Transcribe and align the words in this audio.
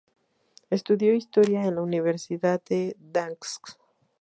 Estudió 0.71 1.13
historia 1.13 1.63
en 1.65 1.75
la 1.75 1.83
Universidad 1.83 2.59
de 2.67 2.95
Gdańsk. 2.99 3.77